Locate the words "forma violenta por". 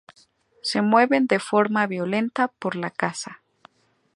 1.37-2.75